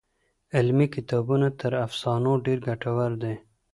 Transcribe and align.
علمي 0.55 0.87
کتابونه 0.95 1.47
تر 1.59 1.71
افسانو 1.85 2.31
ډېر 2.45 2.59
ګټور 2.67 3.11
دي. 3.23 3.35